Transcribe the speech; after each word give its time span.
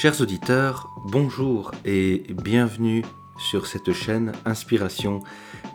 Chers 0.00 0.20
auditeurs, 0.20 0.94
bonjour 1.06 1.72
et 1.84 2.22
bienvenue 2.44 3.04
sur 3.36 3.66
cette 3.66 3.92
chaîne 3.92 4.30
Inspiration 4.44 5.24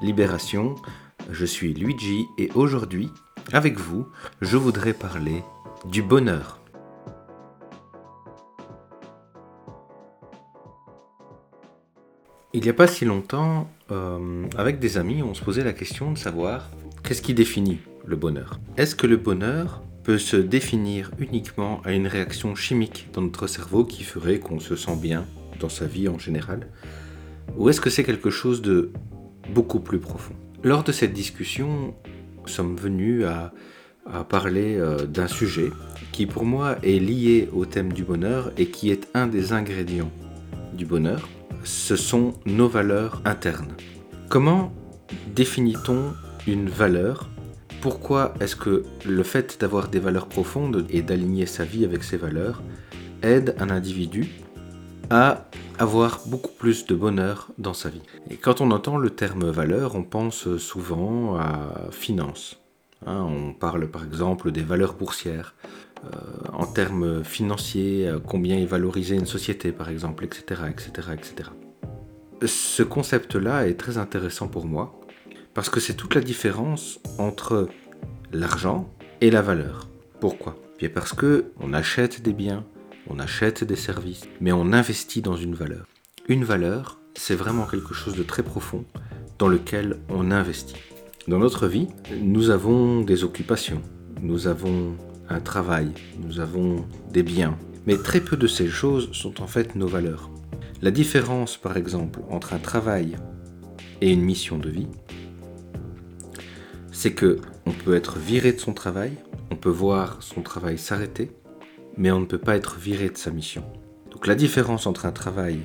Libération. 0.01 0.75
Je 1.29 1.45
suis 1.45 1.73
Luigi 1.73 2.27
et 2.37 2.49
aujourd'hui, 2.55 3.09
avec 3.51 3.77
vous, 3.77 4.07
je 4.39 4.55
voudrais 4.55 4.93
parler 4.93 5.43
du 5.83 6.01
bonheur. 6.01 6.61
Il 12.53 12.61
n'y 12.61 12.69
a 12.69 12.73
pas 12.73 12.87
si 12.87 13.03
longtemps, 13.03 13.69
euh, 13.91 14.45
avec 14.57 14.79
des 14.79 14.97
amis, 14.97 15.21
on 15.21 15.33
se 15.33 15.43
posait 15.43 15.65
la 15.65 15.73
question 15.73 16.13
de 16.13 16.17
savoir 16.17 16.69
qu'est-ce 17.03 17.21
qui 17.21 17.33
définit 17.33 17.79
le 18.05 18.15
bonheur. 18.15 18.61
Est-ce 18.77 18.95
que 18.95 19.05
le 19.05 19.17
bonheur 19.17 19.81
peut 20.03 20.17
se 20.17 20.37
définir 20.37 21.11
uniquement 21.17 21.81
à 21.83 21.93
une 21.93 22.07
réaction 22.07 22.55
chimique 22.55 23.07
dans 23.13 23.21
notre 23.21 23.47
cerveau 23.47 23.85
qui 23.85 24.03
ferait 24.03 24.39
qu'on 24.39 24.59
se 24.59 24.75
sent 24.75 24.97
bien 24.97 25.25
dans 25.59 25.69
sa 25.69 25.85
vie 25.85 26.07
en 26.07 26.19
général? 26.19 26.67
Ou 27.57 27.69
est-ce 27.69 27.81
que 27.81 27.89
c'est 27.89 28.03
quelque 28.03 28.29
chose 28.29 28.61
de 28.61 28.91
beaucoup 29.53 29.79
plus 29.79 29.99
profond? 29.99 30.33
Lors 30.63 30.83
de 30.83 30.91
cette 30.91 31.13
discussion, 31.13 31.93
nous 32.41 32.47
sommes 32.47 32.75
venus 32.75 33.25
à, 33.25 33.53
parler 34.27 34.75
euh, 34.77 35.05
d'un 35.05 35.27
sujet 35.27 35.69
qui 36.11 36.25
pour 36.25 36.43
moi 36.43 36.75
est 36.83 36.99
lié 36.99 37.47
au 37.53 37.65
thème 37.65 37.93
du 37.93 38.03
bonheur 38.03 38.51
et 38.57 38.65
qui 38.65 38.91
est 38.91 39.07
un 39.13 39.27
des 39.27 39.53
ingrédients 39.53 40.11
du 40.73 40.85
bonheur. 40.85 41.29
Ce 41.63 41.95
sont 41.95 42.33
nos 42.45 42.67
valeurs 42.67 43.21
internes. 43.23 43.73
Comment 44.27 44.73
définit-on 45.33 46.13
une 46.47 46.67
valeur 46.67 47.29
pourquoi 47.83 48.33
est-ce 48.39 48.55
que 48.55 48.85
le 49.05 49.23
fait 49.23 49.59
d'avoir 49.59 49.89
des 49.89 49.99
valeurs 49.99 50.27
profondes 50.27 50.85
et 50.89 51.01
d'aligner 51.01 51.45
sa 51.45 51.65
vie 51.65 51.83
avec 51.83 52.05
ses 52.05 52.15
valeurs 52.15 52.61
aide 53.23 53.57
un 53.59 53.69
individu 53.69 54.31
à 55.09 55.49
avoir 55.79 56.21
beaucoup 56.27 56.53
plus 56.57 56.85
de 56.85 56.95
bonheur 56.95 57.49
dans 57.57 57.73
sa 57.73 57.89
vie? 57.89 58.01
Et 58.29 58.37
quand 58.37 58.61
on 58.61 58.71
entend 58.71 58.95
le 58.95 59.09
terme 59.09 59.49
valeur, 59.49 59.95
on 59.95 60.03
pense 60.03 60.55
souvent 60.55 61.35
à 61.35 61.89
finance. 61.91 62.57
Hein, 63.05 63.19
on 63.21 63.51
parle 63.51 63.87
par 63.87 64.05
exemple 64.05 64.53
des 64.53 64.63
valeurs 64.63 64.93
boursières, 64.93 65.53
euh, 66.05 66.07
en 66.53 66.65
termes 66.65 67.21
financiers, 67.25 68.07
euh, 68.07 68.17
combien 68.25 68.59
est 68.59 68.65
valorisée 68.65 69.17
une 69.17 69.25
société 69.25 69.73
par 69.73 69.89
exemple, 69.89 70.23
etc. 70.23 70.61
etc., 70.69 71.09
etc. 71.11 71.49
Ce 72.45 72.81
concept-là 72.81 73.67
est 73.67 73.75
très 73.75 73.97
intéressant 73.97 74.47
pour 74.47 74.65
moi 74.65 75.02
parce 75.53 75.69
que 75.69 75.79
c'est 75.79 75.93
toute 75.93 76.15
la 76.15 76.21
différence 76.21 76.99
entre 77.17 77.67
l'argent 78.31 78.89
et 79.21 79.29
la 79.29 79.41
valeur. 79.41 79.87
Pourquoi? 80.19 80.57
Bien 80.79 80.89
parce 80.89 81.13
que 81.13 81.51
on 81.59 81.73
achète 81.73 82.21
des 82.21 82.33
biens, 82.33 82.65
on 83.07 83.19
achète 83.19 83.63
des 83.63 83.75
services, 83.75 84.23
mais 84.41 84.51
on 84.51 84.73
investit 84.73 85.21
dans 85.21 85.35
une 85.35 85.55
valeur. 85.55 85.85
Une 86.27 86.43
valeur, 86.43 86.99
c'est 87.15 87.35
vraiment 87.35 87.65
quelque 87.65 87.93
chose 87.93 88.15
de 88.15 88.23
très 88.23 88.43
profond 88.43 88.85
dans 89.37 89.47
lequel 89.47 89.99
on 90.09 90.31
investit. 90.31 90.75
Dans 91.27 91.39
notre 91.39 91.67
vie, 91.67 91.87
nous 92.21 92.49
avons 92.49 93.01
des 93.01 93.23
occupations, 93.23 93.81
nous 94.21 94.47
avons 94.47 94.95
un 95.29 95.39
travail, 95.39 95.91
nous 96.19 96.39
avons 96.39 96.85
des 97.11 97.23
biens, 97.23 97.57
mais 97.85 97.97
très 97.97 98.19
peu 98.19 98.37
de 98.37 98.47
ces 98.47 98.67
choses 98.67 99.11
sont 99.11 99.41
en 99.41 99.47
fait 99.47 99.75
nos 99.75 99.87
valeurs. 99.87 100.29
La 100.81 100.91
différence, 100.91 101.55
par 101.55 101.77
exemple, 101.77 102.19
entre 102.29 102.53
un 102.53 102.59
travail 102.59 103.15
et 104.01 104.11
une 104.11 104.21
mission 104.21 104.57
de 104.57 104.69
vie, 104.69 104.87
c'est 106.93 107.13
que 107.13 107.39
on 107.65 107.71
peut 107.71 107.95
être 107.95 108.17
viré 108.17 108.53
de 108.53 108.59
son 108.59 108.73
travail, 108.73 109.17
on 109.51 109.55
peut 109.55 109.69
voir 109.69 110.21
son 110.21 110.41
travail 110.41 110.77
s'arrêter, 110.77 111.31
mais 111.97 112.11
on 112.11 112.21
ne 112.21 112.25
peut 112.25 112.37
pas 112.37 112.55
être 112.55 112.77
viré 112.77 113.09
de 113.09 113.17
sa 113.17 113.31
mission. 113.31 113.65
Donc 114.11 114.27
la 114.27 114.35
différence 114.35 114.87
entre 114.87 115.05
un 115.05 115.11
travail 115.11 115.59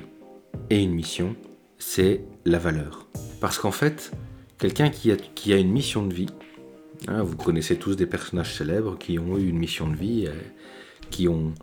et 0.69 0.81
une 0.81 0.91
mission, 0.91 1.35
c'est 1.77 2.25
la 2.45 2.57
valeur. 2.57 3.07
Parce 3.39 3.59
qu'en 3.59 3.71
fait, 3.71 4.11
quelqu'un 4.57 4.89
qui 4.89 5.11
a, 5.11 5.57
une 5.57 5.71
mission 5.71 6.05
de 6.05 6.13
vie, 6.13 6.29
hein, 7.07 7.21
vous 7.21 7.37
connaissez 7.37 7.77
tous 7.77 7.95
des 7.95 8.07
personnages 8.07 8.55
célèbres 8.55 8.97
qui 8.97 9.19
ont 9.19 9.37
eu 9.37 9.47
une 9.47 9.57
mission 9.57 9.87
de 9.87 9.95
vie, 9.95 10.25
euh, 10.27 10.33
qui 11.11 11.27
ont 11.27 11.53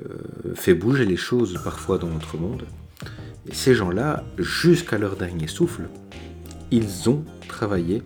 euh, 0.00 0.54
fait 0.54 0.74
bouger 0.74 1.04
les 1.04 1.16
choses 1.16 1.60
parfois 1.64 1.98
dans 1.98 2.08
notre 2.08 2.38
monde. 2.38 2.64
Et 3.48 3.54
ces 3.54 3.74
gens-là, 3.74 4.24
jusqu'à 4.38 4.98
leur 4.98 5.16
dernier 5.16 5.48
souffle, 5.48 5.88
ils 6.70 7.10
ont 7.10 7.24
travaillé 7.48 8.02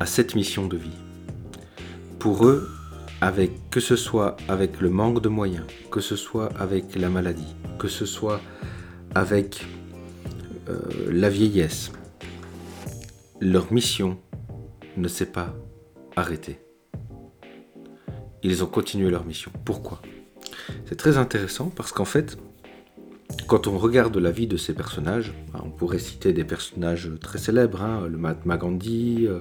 à 0.00 0.06
cette 0.06 0.34
mission 0.34 0.66
de 0.66 0.76
vie. 0.76 0.98
Pour 2.18 2.46
eux, 2.46 2.68
avec 3.20 3.70
que 3.70 3.80
ce 3.80 3.96
soit 3.96 4.36
avec 4.48 4.80
le 4.80 4.88
manque 4.88 5.20
de 5.20 5.28
moyens, 5.28 5.66
que 5.90 6.00
ce 6.00 6.16
soit 6.16 6.48
avec 6.58 6.96
la 6.96 7.10
maladie, 7.10 7.54
que 7.78 7.86
ce 7.86 8.06
soit 8.06 8.40
avec 9.14 9.66
euh, 10.68 10.80
la 11.10 11.28
vieillesse, 11.28 11.92
leur 13.40 13.72
mission 13.72 14.18
ne 14.96 15.06
s'est 15.06 15.26
pas 15.30 15.54
arrêtée. 16.16 16.60
Ils 18.42 18.64
ont 18.64 18.66
continué 18.66 19.10
leur 19.10 19.26
mission. 19.26 19.52
Pourquoi? 19.66 20.00
C'est 20.86 20.96
très 20.96 21.18
intéressant 21.18 21.70
parce 21.74 21.92
qu'en 21.92 22.06
fait, 22.06 22.38
quand 23.46 23.66
on 23.66 23.76
regarde 23.76 24.16
la 24.16 24.30
vie 24.30 24.46
de 24.46 24.56
ces 24.56 24.72
personnages, 24.72 25.34
on 25.52 25.70
pourrait 25.70 25.98
citer 25.98 26.32
des 26.32 26.44
personnages 26.44 27.10
très 27.20 27.38
célèbres, 27.38 27.82
hein, 27.82 28.06
le 28.08 28.16
Mahatma 28.16 28.56
Gandhi, 28.56 29.26
euh, 29.26 29.40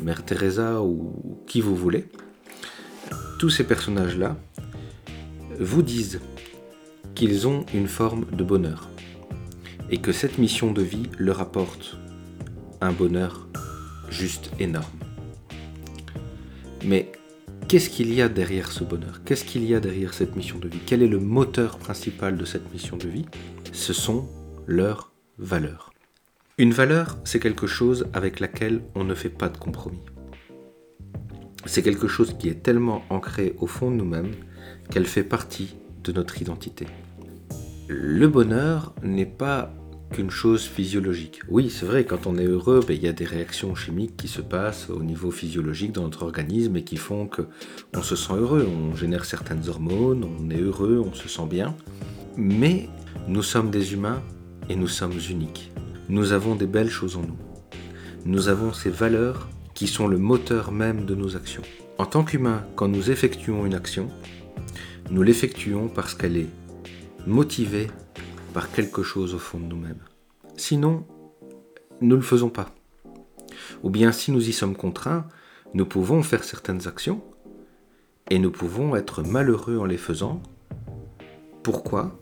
Mère 0.00 0.24
Teresa 0.24 0.82
ou 0.82 1.42
qui 1.46 1.60
vous 1.60 1.76
voulez, 1.76 2.06
tous 3.38 3.50
ces 3.50 3.64
personnages-là 3.64 4.36
vous 5.58 5.82
disent 5.82 6.20
qu'ils 7.14 7.48
ont 7.48 7.64
une 7.74 7.88
forme 7.88 8.26
de 8.32 8.44
bonheur 8.44 8.88
et 9.90 9.98
que 9.98 10.12
cette 10.12 10.38
mission 10.38 10.72
de 10.72 10.82
vie 10.82 11.08
leur 11.18 11.40
apporte 11.40 11.98
un 12.80 12.92
bonheur 12.92 13.48
juste 14.10 14.50
énorme. 14.60 14.84
Mais 16.84 17.10
qu'est-ce 17.66 17.90
qu'il 17.90 18.12
y 18.14 18.22
a 18.22 18.28
derrière 18.28 18.70
ce 18.70 18.84
bonheur? 18.84 19.20
Qu'est-ce 19.24 19.44
qu'il 19.44 19.64
y 19.64 19.74
a 19.74 19.80
derrière 19.80 20.14
cette 20.14 20.36
mission 20.36 20.58
de 20.58 20.68
vie? 20.68 20.78
Quel 20.86 21.02
est 21.02 21.08
le 21.08 21.18
moteur 21.18 21.78
principal 21.78 22.36
de 22.36 22.44
cette 22.44 22.72
mission 22.72 22.96
de 22.96 23.08
vie? 23.08 23.26
Ce 23.72 23.92
sont 23.92 24.28
leurs 24.66 25.12
valeurs. 25.38 25.87
Une 26.60 26.72
valeur, 26.72 27.18
c'est 27.22 27.38
quelque 27.38 27.68
chose 27.68 28.08
avec 28.12 28.40
laquelle 28.40 28.82
on 28.96 29.04
ne 29.04 29.14
fait 29.14 29.28
pas 29.28 29.48
de 29.48 29.56
compromis. 29.56 30.02
C'est 31.66 31.84
quelque 31.84 32.08
chose 32.08 32.34
qui 32.36 32.48
est 32.48 32.64
tellement 32.64 33.04
ancré 33.10 33.54
au 33.60 33.68
fond 33.68 33.92
de 33.92 33.96
nous-mêmes 33.96 34.32
qu'elle 34.90 35.06
fait 35.06 35.22
partie 35.22 35.76
de 36.02 36.10
notre 36.10 36.42
identité. 36.42 36.88
Le 37.86 38.26
bonheur 38.26 38.92
n'est 39.04 39.24
pas 39.24 39.72
qu'une 40.10 40.32
chose 40.32 40.64
physiologique. 40.64 41.42
Oui, 41.48 41.70
c'est 41.70 41.86
vrai, 41.86 42.04
quand 42.04 42.26
on 42.26 42.36
est 42.36 42.46
heureux, 42.46 42.80
ben, 42.84 42.94
il 42.94 43.04
y 43.04 43.08
a 43.08 43.12
des 43.12 43.24
réactions 43.24 43.76
chimiques 43.76 44.16
qui 44.16 44.26
se 44.26 44.40
passent 44.40 44.90
au 44.90 45.04
niveau 45.04 45.30
physiologique 45.30 45.92
dans 45.92 46.02
notre 46.02 46.24
organisme 46.24 46.76
et 46.76 46.82
qui 46.82 46.96
font 46.96 47.28
que 47.28 47.42
on 47.94 48.02
se 48.02 48.16
sent 48.16 48.32
heureux, 48.32 48.66
on 48.66 48.96
génère 48.96 49.26
certaines 49.26 49.68
hormones, 49.68 50.24
on 50.24 50.50
est 50.50 50.60
heureux, 50.60 51.00
on 51.06 51.14
se 51.14 51.28
sent 51.28 51.46
bien. 51.48 51.76
Mais 52.36 52.88
nous 53.28 53.44
sommes 53.44 53.70
des 53.70 53.92
humains 53.92 54.24
et 54.68 54.74
nous 54.74 54.88
sommes 54.88 55.20
uniques 55.30 55.70
nous 56.08 56.32
avons 56.32 56.54
des 56.54 56.66
belles 56.66 56.90
choses 56.90 57.16
en 57.16 57.22
nous. 57.22 57.36
Nous 58.24 58.48
avons 58.48 58.72
ces 58.72 58.90
valeurs 58.90 59.48
qui 59.74 59.86
sont 59.86 60.08
le 60.08 60.18
moteur 60.18 60.72
même 60.72 61.04
de 61.04 61.14
nos 61.14 61.36
actions. 61.36 61.62
En 61.98 62.06
tant 62.06 62.24
qu'humain, 62.24 62.64
quand 62.76 62.88
nous 62.88 63.10
effectuons 63.10 63.66
une 63.66 63.74
action, 63.74 64.08
nous 65.10 65.22
l'effectuons 65.22 65.88
parce 65.88 66.14
qu'elle 66.14 66.36
est 66.36 66.48
motivée 67.26 67.88
par 68.54 68.70
quelque 68.70 69.02
chose 69.02 69.34
au 69.34 69.38
fond 69.38 69.58
de 69.58 69.64
nous-mêmes. 69.64 70.02
Sinon, 70.56 71.06
nous 72.00 72.08
ne 72.08 72.14
le 72.16 72.22
faisons 72.22 72.50
pas. 72.50 72.74
Ou 73.82 73.90
bien 73.90 74.12
si 74.12 74.32
nous 74.32 74.48
y 74.48 74.52
sommes 74.52 74.76
contraints, 74.76 75.26
nous 75.74 75.86
pouvons 75.86 76.22
faire 76.22 76.44
certaines 76.44 76.88
actions 76.88 77.22
et 78.30 78.38
nous 78.38 78.50
pouvons 78.50 78.96
être 78.96 79.22
malheureux 79.22 79.78
en 79.78 79.84
les 79.84 79.96
faisant. 79.96 80.42
Pourquoi? 81.62 82.18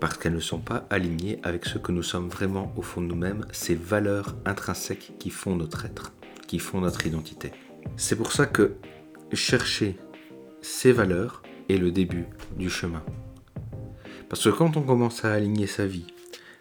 Parce 0.00 0.16
qu'elles 0.16 0.34
ne 0.34 0.40
sont 0.40 0.60
pas 0.60 0.86
alignées 0.90 1.40
avec 1.42 1.64
ce 1.64 1.78
que 1.78 1.92
nous 1.92 2.02
sommes 2.02 2.28
vraiment 2.28 2.72
au 2.76 2.82
fond 2.82 3.00
de 3.00 3.06
nous-mêmes, 3.06 3.44
ces 3.52 3.74
valeurs 3.74 4.36
intrinsèques 4.44 5.12
qui 5.18 5.30
font 5.30 5.56
notre 5.56 5.84
être, 5.84 6.12
qui 6.46 6.58
font 6.58 6.80
notre 6.80 7.06
identité. 7.06 7.52
C'est 7.96 8.16
pour 8.16 8.32
ça 8.32 8.46
que 8.46 8.74
chercher 9.32 9.98
ces 10.62 10.92
valeurs 10.92 11.42
est 11.68 11.76
le 11.76 11.90
début 11.90 12.26
du 12.56 12.70
chemin. 12.70 13.02
Parce 14.28 14.44
que 14.44 14.50
quand 14.50 14.76
on 14.76 14.82
commence 14.82 15.24
à 15.24 15.32
aligner 15.32 15.66
sa 15.66 15.86
vie 15.86 16.06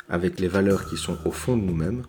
avec 0.10 0.40
les 0.40 0.48
valeurs 0.48 0.90
qui 0.90 0.98
sont 0.98 1.18
au 1.26 1.32
fond 1.32 1.58
de 1.58 1.64
nous-mêmes, 1.64 2.04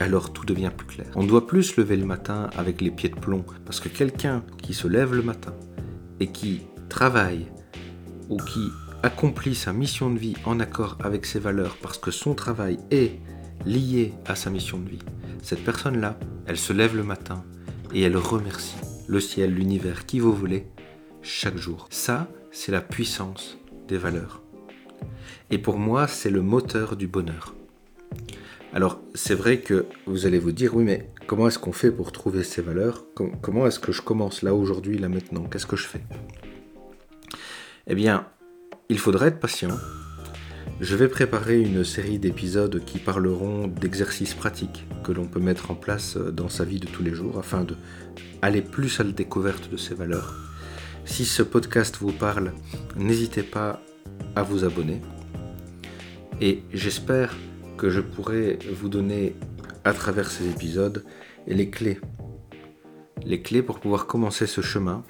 alors 0.00 0.32
tout 0.32 0.44
devient 0.44 0.70
plus 0.76 0.86
clair. 0.86 1.06
On 1.14 1.24
doit 1.24 1.46
plus 1.46 1.62
se 1.62 1.80
lever 1.80 1.96
le 1.96 2.04
matin 2.04 2.50
avec 2.56 2.80
les 2.80 2.90
pieds 2.90 3.08
de 3.08 3.18
plomb, 3.18 3.44
parce 3.64 3.80
que 3.80 3.88
quelqu'un 3.88 4.44
qui 4.62 4.74
se 4.74 4.88
lève 4.88 5.14
le 5.14 5.22
matin 5.22 5.54
et 6.20 6.26
qui 6.28 6.62
travaille 6.88 7.46
ou 8.28 8.36
qui 8.36 8.68
accomplit 9.02 9.54
sa 9.54 9.72
mission 9.72 10.10
de 10.10 10.18
vie 10.18 10.36
en 10.44 10.60
accord 10.60 10.96
avec 11.02 11.26
ses 11.26 11.40
valeurs 11.40 11.76
parce 11.82 11.98
que 11.98 12.10
son 12.10 12.34
travail 12.34 12.78
est 12.90 13.18
lié 13.66 14.14
à 14.26 14.34
sa 14.34 14.50
mission 14.50 14.78
de 14.78 14.88
vie, 14.88 15.02
cette 15.42 15.64
personne-là, 15.64 16.18
elle 16.46 16.56
se 16.56 16.72
lève 16.72 16.96
le 16.96 17.02
matin 17.02 17.44
et 17.92 18.02
elle 18.02 18.16
remercie 18.16 18.76
le 19.08 19.20
ciel, 19.20 19.52
l'univers, 19.54 20.06
qui 20.06 20.20
vous 20.20 20.32
voulez, 20.32 20.66
chaque 21.20 21.56
jour. 21.56 21.86
Ça, 21.90 22.28
c'est 22.50 22.72
la 22.72 22.80
puissance 22.80 23.58
des 23.88 23.98
valeurs. 23.98 24.40
Et 25.50 25.58
pour 25.58 25.78
moi, 25.78 26.06
c'est 26.06 26.30
le 26.30 26.40
moteur 26.40 26.96
du 26.96 27.08
bonheur. 27.08 27.54
Alors, 28.72 29.00
c'est 29.14 29.34
vrai 29.34 29.58
que 29.58 29.86
vous 30.06 30.24
allez 30.24 30.38
vous 30.38 30.52
dire, 30.52 30.74
oui, 30.74 30.84
mais 30.84 31.10
comment 31.26 31.48
est-ce 31.48 31.58
qu'on 31.58 31.72
fait 31.72 31.90
pour 31.90 32.12
trouver 32.12 32.42
ces 32.42 32.62
valeurs? 32.62 33.04
Comment 33.42 33.66
est-ce 33.66 33.80
que 33.80 33.92
je 33.92 34.00
commence 34.00 34.42
là, 34.42 34.54
aujourd'hui, 34.54 34.96
là, 34.96 35.08
maintenant? 35.10 35.44
Qu'est-ce 35.44 35.66
que 35.66 35.76
je 35.76 35.86
fais? 35.86 36.00
Eh 37.86 37.94
bien, 37.94 38.26
il 38.92 38.98
faudrait 38.98 39.28
être 39.28 39.40
patient. 39.40 39.78
Je 40.82 40.96
vais 40.96 41.08
préparer 41.08 41.58
une 41.58 41.82
série 41.82 42.18
d'épisodes 42.18 42.84
qui 42.84 42.98
parleront 42.98 43.66
d'exercices 43.66 44.34
pratiques 44.34 44.84
que 45.02 45.12
l'on 45.12 45.24
peut 45.24 45.40
mettre 45.40 45.70
en 45.70 45.74
place 45.74 46.18
dans 46.18 46.50
sa 46.50 46.66
vie 46.66 46.78
de 46.78 46.86
tous 46.86 47.02
les 47.02 47.14
jours 47.14 47.38
afin 47.38 47.64
de 47.64 47.74
aller 48.42 48.60
plus 48.60 49.00
à 49.00 49.04
la 49.04 49.12
découverte 49.12 49.70
de 49.70 49.78
ces 49.78 49.94
valeurs. 49.94 50.34
Si 51.06 51.24
ce 51.24 51.42
podcast 51.42 51.96
vous 52.02 52.12
parle, 52.12 52.52
n'hésitez 52.94 53.42
pas 53.42 53.80
à 54.36 54.42
vous 54.42 54.62
abonner. 54.62 55.00
Et 56.42 56.62
j'espère 56.74 57.34
que 57.78 57.88
je 57.88 58.02
pourrai 58.02 58.58
vous 58.74 58.90
donner 58.90 59.34
à 59.84 59.94
travers 59.94 60.30
ces 60.30 60.50
épisodes 60.50 61.02
les 61.46 61.70
clés. 61.70 61.98
Les 63.24 63.40
clés 63.40 63.62
pour 63.62 63.80
pouvoir 63.80 64.06
commencer 64.06 64.46
ce 64.46 64.60
chemin 64.60 65.02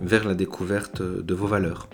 vers 0.00 0.24
la 0.24 0.34
découverte 0.34 1.02
de 1.02 1.34
vos 1.34 1.48
valeurs. 1.48 1.88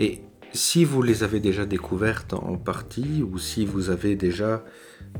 Et 0.00 0.22
si 0.52 0.84
vous 0.86 1.02
les 1.02 1.22
avez 1.22 1.40
déjà 1.40 1.66
découvertes 1.66 2.32
en 2.32 2.56
partie, 2.56 3.22
ou 3.22 3.38
si 3.38 3.66
vous 3.66 3.90
avez 3.90 4.16
déjà, 4.16 4.64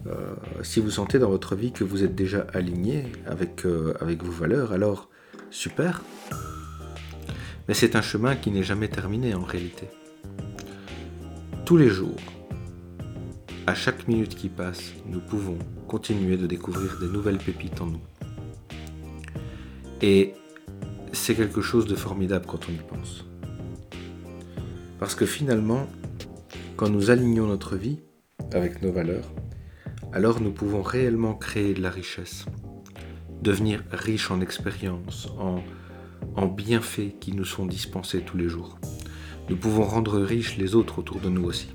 euh, 0.06 0.34
si 0.62 0.80
vous 0.80 0.90
sentez 0.90 1.18
dans 1.18 1.28
votre 1.28 1.54
vie 1.54 1.70
que 1.70 1.84
vous 1.84 2.02
êtes 2.02 2.14
déjà 2.14 2.46
aligné 2.54 3.04
avec, 3.26 3.66
euh, 3.66 3.92
avec 4.00 4.24
vos 4.24 4.32
valeurs, 4.32 4.72
alors 4.72 5.10
super. 5.50 6.02
Mais 7.68 7.74
c'est 7.74 7.94
un 7.94 8.00
chemin 8.00 8.34
qui 8.36 8.50
n'est 8.50 8.62
jamais 8.62 8.88
terminé 8.88 9.34
en 9.34 9.42
réalité. 9.42 9.88
Tous 11.66 11.76
les 11.76 11.90
jours, 11.90 12.16
à 13.66 13.74
chaque 13.74 14.08
minute 14.08 14.34
qui 14.34 14.48
passe, 14.48 14.94
nous 15.06 15.20
pouvons 15.20 15.58
continuer 15.88 16.38
de 16.38 16.46
découvrir 16.46 16.98
des 16.98 17.08
nouvelles 17.08 17.38
pépites 17.38 17.82
en 17.82 17.86
nous. 17.86 18.02
Et 20.00 20.32
c'est 21.12 21.34
quelque 21.34 21.60
chose 21.60 21.86
de 21.86 21.94
formidable 21.94 22.46
quand 22.46 22.68
on 22.68 22.72
y 22.72 22.78
pense. 22.78 23.29
Parce 25.00 25.14
que 25.14 25.25
finalement, 25.25 25.88
quand 26.76 26.91
nous 26.91 27.11
alignons 27.11 27.47
notre 27.47 27.75
vie 27.75 28.00
avec 28.52 28.82
nos 28.82 28.93
valeurs, 28.93 29.32
alors 30.12 30.43
nous 30.43 30.52
pouvons 30.52 30.82
réellement 30.82 31.32
créer 31.32 31.73
de 31.73 31.81
la 31.81 31.88
richesse, 31.88 32.44
devenir 33.41 33.82
riches 33.91 34.31
en 34.31 34.43
expériences, 34.43 35.29
en, 35.38 35.62
en 36.37 36.47
bienfaits 36.47 37.19
qui 37.19 37.32
nous 37.32 37.47
sont 37.47 37.64
dispensés 37.64 38.20
tous 38.20 38.37
les 38.37 38.50
jours. 38.50 38.79
Nous 39.49 39.56
pouvons 39.56 39.85
rendre 39.85 40.20
riches 40.20 40.58
les 40.58 40.75
autres 40.75 40.99
autour 40.99 41.19
de 41.19 41.31
nous 41.31 41.44
aussi. 41.44 41.69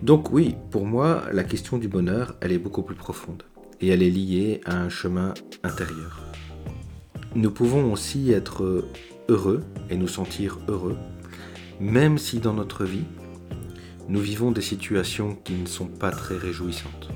Donc 0.00 0.30
oui, 0.30 0.54
pour 0.70 0.86
moi, 0.86 1.24
la 1.32 1.42
question 1.42 1.76
du 1.76 1.88
bonheur, 1.88 2.36
elle 2.40 2.52
est 2.52 2.58
beaucoup 2.58 2.82
plus 2.82 2.94
profonde 2.94 3.42
et 3.80 3.88
elle 3.88 4.04
est 4.04 4.10
liée 4.10 4.60
à 4.64 4.76
un 4.76 4.88
chemin 4.88 5.34
intérieur. 5.64 6.22
Nous 7.34 7.50
pouvons 7.50 7.92
aussi 7.92 8.30
être 8.30 8.84
heureux 9.28 9.64
et 9.90 9.96
nous 9.96 10.08
sentir 10.08 10.58
heureux 10.68 10.96
même 11.82 12.16
si 12.16 12.38
dans 12.38 12.54
notre 12.54 12.84
vie, 12.84 13.04
nous 14.08 14.20
vivons 14.20 14.52
des 14.52 14.60
situations 14.60 15.34
qui 15.34 15.54
ne 15.54 15.66
sont 15.66 15.86
pas 15.86 16.12
très 16.12 16.36
réjouissantes. 16.36 17.10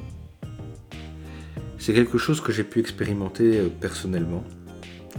C'est 1.79 1.95
quelque 1.95 2.19
chose 2.19 2.41
que 2.41 2.53
j'ai 2.53 2.65
pu 2.65 2.81
expérimenter 2.81 3.61
euh, 3.61 3.69
personnellement 3.69 4.43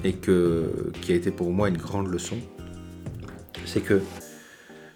et 0.03 0.13
que, 0.13 0.91
qui 1.01 1.13
a 1.13 1.15
été 1.15 1.31
pour 1.31 1.51
moi 1.51 1.69
une 1.69 1.77
grande 1.77 2.07
leçon. 2.07 2.37
C'est 3.65 3.81
que 3.81 4.01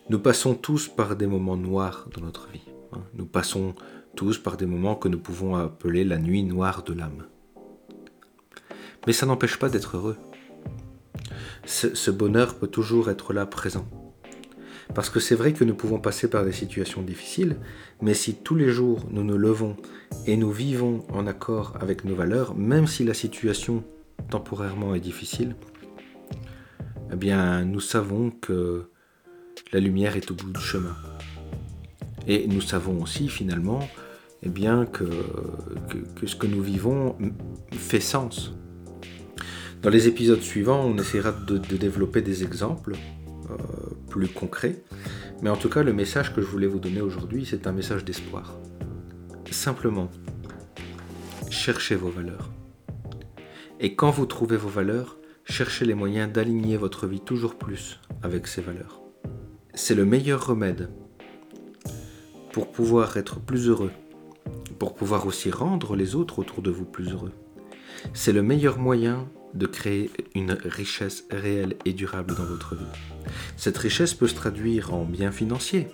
nous 0.09 0.19
passons 0.19 0.53
tous 0.53 0.89
par 0.89 1.15
des 1.15 1.27
moments 1.27 1.56
noirs 1.56 2.09
dans 2.13 2.21
notre 2.21 2.50
vie. 2.50 2.68
Hein. 2.92 3.03
Nous 3.13 3.25
passons 3.25 3.74
tous 4.15 4.38
par 4.38 4.57
des 4.57 4.65
moments 4.65 4.95
que 4.95 5.07
nous 5.07 5.19
pouvons 5.19 5.56
appeler 5.56 6.03
la 6.03 6.18
nuit 6.18 6.44
noire 6.44 6.83
de 6.83 6.94
l'âme. 6.94 7.25
Mais 9.07 9.13
ça 9.13 9.25
n'empêche 9.25 9.57
pas 9.57 9.69
d'être 9.69 9.95
heureux. 9.95 10.18
ce 11.65 12.12
bonheur 12.12 12.56
peut 12.56 12.68
toujours 12.68 13.09
être 13.09 13.31
là 13.31 13.45
présent. 13.45 13.88
Parce 14.93 15.09
que 15.09 15.19
c'est 15.19 15.35
vrai 15.35 15.53
que 15.53 15.63
nous 15.63 15.75
pouvons 15.75 15.99
passer 15.99 16.29
par 16.29 16.43
des 16.43 16.51
situations 16.51 17.01
difficiles, 17.01 17.57
mais 18.01 18.13
si 18.13 18.35
tous 18.35 18.55
les 18.55 18.69
jours 18.69 19.05
nous 19.09 19.23
nous 19.23 19.38
levons 19.38 19.77
et 20.27 20.35
nous 20.35 20.51
vivons 20.51 21.05
en 21.13 21.27
accord 21.27 21.77
avec 21.79 22.03
nos 22.03 22.15
valeurs, 22.15 22.55
même 22.55 22.88
si 22.88 23.03
la 23.03 23.13
situation 23.13 23.83
temporairement 24.29 24.93
est 24.93 24.99
difficile, 24.99 25.55
eh 27.11 27.15
bien 27.15 27.63
nous 27.63 27.79
savons 27.79 28.31
que 28.31 28.89
la 29.71 29.79
lumière 29.79 30.17
est 30.17 30.29
au 30.31 30.33
bout 30.33 30.51
du 30.51 30.59
chemin. 30.59 30.95
Et 32.27 32.47
nous 32.47 32.61
savons 32.61 33.01
aussi 33.01 33.29
finalement 33.29 33.88
eh 34.43 34.49
bien, 34.49 34.85
que, 34.85 35.05
ce 36.25 36.35
que 36.35 36.47
nous 36.47 36.61
vivons 36.61 37.15
fait 37.71 37.99
sens. 37.99 38.53
Dans 39.81 39.89
les 39.89 40.07
épisodes 40.07 40.41
suivants, 40.41 40.83
on 40.85 40.97
essaiera 40.97 41.31
de 41.31 41.57
développer 41.77 42.21
des 42.21 42.43
exemples 42.43 42.93
plus 44.09 44.27
concret. 44.27 44.83
Mais 45.41 45.49
en 45.49 45.57
tout 45.57 45.69
cas, 45.69 45.83
le 45.83 45.93
message 45.93 46.33
que 46.33 46.41
je 46.41 46.47
voulais 46.47 46.67
vous 46.67 46.79
donner 46.79 47.01
aujourd'hui, 47.01 47.45
c'est 47.45 47.67
un 47.67 47.71
message 47.71 48.05
d'espoir. 48.05 48.57
Simplement, 49.51 50.09
cherchez 51.49 51.95
vos 51.95 52.09
valeurs. 52.09 52.49
Et 53.81 53.95
quand 53.95 54.09
vous 54.09 54.25
trouvez 54.25 54.55
vos 54.55 54.69
valeurs, 54.69 55.17
cherchez 55.43 55.85
les 55.85 55.93
moyens 55.93 56.31
d'aligner 56.31 56.77
votre 56.77 57.05
vie 57.05 57.19
toujours 57.19 57.55
plus 57.55 57.99
avec 58.23 58.47
ces 58.47 58.61
valeurs. 58.61 59.01
C'est 59.73 59.93
le 59.93 60.05
meilleur 60.05 60.47
remède 60.47 60.89
pour 62.53 62.71
pouvoir 62.71 63.17
être 63.17 63.39
plus 63.39 63.67
heureux, 63.67 63.91
pour 64.79 64.95
pouvoir 64.95 65.27
aussi 65.27 65.51
rendre 65.51 65.95
les 65.95 66.15
autres 66.15 66.39
autour 66.39 66.61
de 66.61 66.71
vous 66.71 66.85
plus 66.85 67.11
heureux. 67.11 67.33
C'est 68.13 68.31
le 68.31 68.42
meilleur 68.42 68.80
moyen 68.80 69.27
de 69.53 69.65
créer 69.65 70.12
une 70.36 70.57
richesse 70.63 71.25
réelle 71.30 71.75
et 71.86 71.94
durable 71.94 72.36
dans 72.36 72.45
votre 72.45 72.75
vie. 72.75 72.86
Cette 73.57 73.77
richesse 73.77 74.13
peut 74.13 74.27
se 74.27 74.36
traduire 74.36 74.94
en 74.94 75.03
biens 75.03 75.31
financiers. 75.31 75.88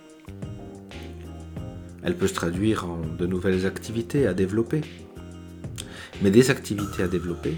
Elle 2.04 2.16
peut 2.16 2.28
se 2.28 2.34
traduire 2.34 2.86
en 2.86 3.02
de 3.02 3.26
nouvelles 3.26 3.66
activités 3.66 4.28
à 4.28 4.34
développer. 4.34 4.82
Mais 6.22 6.32
des 6.32 6.50
activités 6.50 7.04
à 7.04 7.08
développer, 7.08 7.56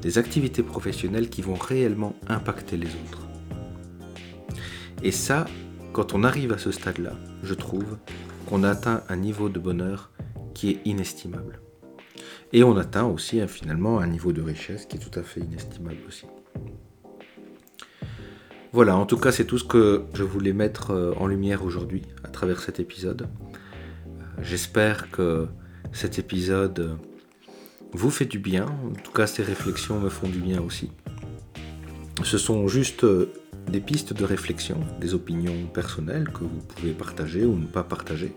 des 0.00 0.16
activités 0.16 0.62
professionnelles 0.62 1.28
qui 1.28 1.42
vont 1.42 1.54
réellement 1.54 2.14
impacter 2.26 2.76
les 2.76 2.86
autres. 2.86 3.26
Et 5.02 5.12
ça, 5.12 5.46
quand 5.92 6.14
on 6.14 6.24
arrive 6.24 6.52
à 6.52 6.58
ce 6.58 6.70
stade-là, 6.70 7.12
je 7.42 7.54
trouve 7.54 7.98
qu'on 8.46 8.64
atteint 8.64 9.02
un 9.08 9.16
niveau 9.16 9.48
de 9.48 9.58
bonheur 9.58 10.10
qui 10.54 10.70
est 10.70 10.80
inestimable. 10.86 11.60
Et 12.52 12.64
on 12.64 12.76
atteint 12.76 13.04
aussi 13.04 13.40
hein, 13.40 13.46
finalement 13.46 13.98
un 14.00 14.06
niveau 14.06 14.32
de 14.32 14.40
richesse 14.40 14.86
qui 14.86 14.96
est 14.96 15.00
tout 15.00 15.18
à 15.18 15.22
fait 15.22 15.40
inestimable 15.40 15.98
aussi. 16.06 16.24
Voilà, 18.72 18.96
en 18.96 19.06
tout 19.06 19.18
cas 19.18 19.32
c'est 19.32 19.44
tout 19.44 19.58
ce 19.58 19.64
que 19.64 20.04
je 20.14 20.22
voulais 20.22 20.52
mettre 20.52 20.90
euh, 20.90 21.14
en 21.16 21.26
lumière 21.26 21.64
aujourd'hui 21.64 22.02
à 22.24 22.28
travers 22.28 22.60
cet 22.60 22.80
épisode. 22.80 23.22
Euh, 23.22 24.24
j'espère 24.42 25.10
que 25.10 25.46
cet 25.92 26.18
épisode 26.18 26.98
vous 27.92 28.10
fait 28.10 28.26
du 28.26 28.38
bien, 28.38 28.66
en 28.66 28.92
tout 29.02 29.12
cas 29.12 29.26
ces 29.26 29.42
réflexions 29.42 29.98
me 29.98 30.10
font 30.10 30.28
du 30.28 30.38
bien 30.38 30.60
aussi. 30.60 30.90
Ce 32.24 32.36
sont 32.36 32.68
juste 32.68 33.04
euh, 33.04 33.32
des 33.70 33.80
pistes 33.80 34.12
de 34.12 34.24
réflexion, 34.24 34.80
des 35.00 35.14
opinions 35.14 35.66
personnelles 35.72 36.28
que 36.28 36.40
vous 36.40 36.60
pouvez 36.68 36.92
partager 36.92 37.44
ou 37.44 37.56
ne 37.56 37.66
pas 37.66 37.84
partager. 37.84 38.34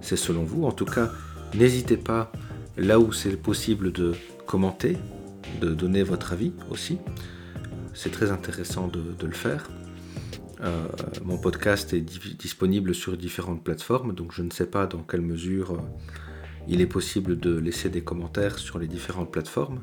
C'est 0.00 0.16
selon 0.16 0.44
vous. 0.44 0.64
En 0.64 0.72
tout 0.72 0.84
cas, 0.84 1.10
n'hésitez 1.54 1.96
pas 1.96 2.32
là 2.76 2.98
où 2.98 3.12
c'est 3.12 3.36
possible 3.36 3.92
de 3.92 4.14
commenter, 4.46 4.96
de 5.60 5.74
donner 5.74 6.02
votre 6.02 6.32
avis 6.32 6.52
aussi. 6.70 6.98
C'est 7.94 8.10
très 8.10 8.30
intéressant 8.30 8.88
de, 8.88 9.26
le 9.26 9.32
faire. 9.32 9.70
Euh, 10.62 10.86
mon 11.24 11.38
podcast 11.38 11.92
est 11.92 12.00
disponible 12.00 12.94
sur 12.94 13.16
différentes 13.16 13.62
plateformes, 13.62 14.14
donc 14.14 14.32
je 14.32 14.42
ne 14.42 14.50
sais 14.50 14.66
pas 14.66 14.86
dans 14.86 15.02
quelle 15.02 15.20
mesure 15.20 15.72
euh, 15.72 15.78
il 16.68 16.80
est 16.80 16.86
possible 16.86 17.38
de 17.38 17.56
laisser 17.58 17.90
des 17.90 18.02
commentaires 18.02 18.58
sur 18.58 18.78
les 18.78 18.86
différentes 18.86 19.30
plateformes. 19.30 19.80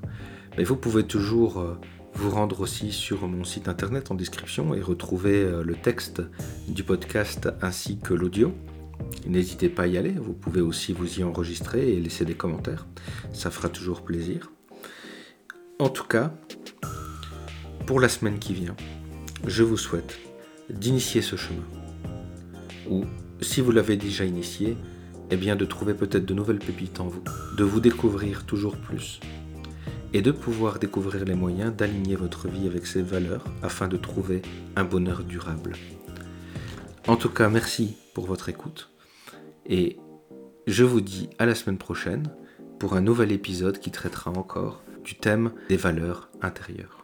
Mais 0.57 0.63
vous 0.63 0.77
pouvez 0.77 1.03
toujours 1.03 1.59
euh, 1.59 1.77
vous 2.13 2.31
rendre 2.31 2.61
aussi 2.61 2.91
sur 2.91 3.27
mon 3.27 3.43
site 3.43 3.67
internet 3.67 4.09
en 4.09 4.15
description 4.15 4.73
et 4.73 4.81
retrouver 4.81 5.47
le 5.63 5.75
texte 5.75 6.23
du 6.67 6.83
podcast 6.83 7.49
ainsi 7.61 7.99
que 7.99 8.15
l'audio. 8.15 8.53
N'hésitez 9.27 9.69
pas 9.69 9.83
à 9.83 9.87
y 9.87 9.97
aller, 9.97 10.11
vous 10.11 10.33
pouvez 10.33 10.61
aussi 10.61 10.93
vous 10.93 11.19
y 11.19 11.23
enregistrer 11.23 11.93
et 11.93 11.99
laisser 11.99 12.25
des 12.25 12.33
commentaires, 12.33 12.87
ça 13.31 13.51
fera 13.51 13.69
toujours 13.69 14.01
plaisir. 14.01 14.51
En 15.79 15.89
tout 15.89 16.03
cas, 16.03 16.33
pour 17.85 17.99
la 17.99 18.09
semaine 18.09 18.39
qui 18.39 18.53
vient, 18.53 18.75
je 19.45 19.63
vous 19.63 19.77
souhaite 19.77 20.17
d'initier 20.69 21.21
ce 21.21 21.35
chemin. 21.35 21.63
Ou 22.89 23.05
si 23.41 23.61
vous 23.61 23.71
l'avez 23.71 23.97
déjà 23.97 24.25
initié, 24.25 24.77
eh 25.31 25.37
bien 25.37 25.55
de 25.55 25.65
trouver 25.65 25.93
peut-être 25.93 26.25
de 26.25 26.33
nouvelles 26.33 26.59
pépites 26.59 26.99
en 26.99 27.07
vous, 27.07 27.23
de 27.57 27.63
vous 27.63 27.79
découvrir 27.79 28.45
toujours 28.45 28.77
plus 28.77 29.19
et 30.13 30.21
de 30.21 30.31
pouvoir 30.31 30.79
découvrir 30.79 31.23
les 31.25 31.35
moyens 31.35 31.75
d'aligner 31.75 32.15
votre 32.15 32.47
vie 32.47 32.67
avec 32.67 32.87
ces 32.87 33.01
valeurs 33.01 33.45
afin 33.61 33.87
de 33.87 33.97
trouver 33.97 34.41
un 34.75 34.83
bonheur 34.83 35.23
durable. 35.23 35.73
En 37.09 37.15
tout 37.15 37.29
cas, 37.29 37.49
merci 37.49 37.97
pour 38.13 38.27
votre 38.27 38.49
écoute 38.49 38.91
et 39.65 39.97
je 40.67 40.83
vous 40.83 41.01
dis 41.01 41.27
à 41.39 41.47
la 41.47 41.55
semaine 41.55 41.79
prochaine 41.79 42.31
pour 42.77 42.93
un 42.93 43.01
nouvel 43.01 43.31
épisode 43.31 43.79
qui 43.79 43.89
traitera 43.89 44.29
encore 44.29 44.83
du 45.03 45.15
thème 45.15 45.51
des 45.69 45.75
valeurs 45.75 46.29
intérieures. 46.43 46.98